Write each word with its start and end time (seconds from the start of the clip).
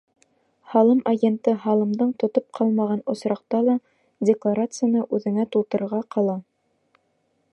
Һалым 0.69 1.01
агенты 1.09 1.53
һалымды 1.65 2.07
тотоп 2.23 2.47
ҡалмаған 2.59 3.03
осраҡта 3.13 3.61
ла 3.67 3.77
декларацияны 4.31 5.05
үҙеңә 5.19 5.49
тултырырға 5.57 6.03
ҡала. 6.17 6.39